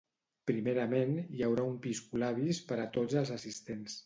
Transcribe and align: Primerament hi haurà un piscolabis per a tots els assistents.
Primerament 0.51 1.13
hi 1.19 1.45
haurà 1.49 1.67
un 1.73 1.77
piscolabis 1.85 2.63
per 2.73 2.79
a 2.87 2.89
tots 2.99 3.23
els 3.23 3.35
assistents. 3.39 3.99